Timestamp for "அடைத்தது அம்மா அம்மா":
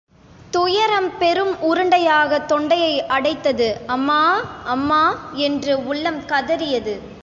3.09-5.31